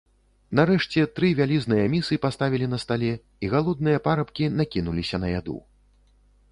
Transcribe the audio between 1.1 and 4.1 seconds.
тры вялізныя місы паставілі на стале, і галодныя